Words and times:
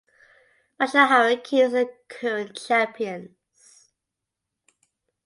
Bashundhara 0.79 1.43
Kings 1.43 1.75
are 1.75 1.85
current 2.09 2.59
champions. 2.59 3.91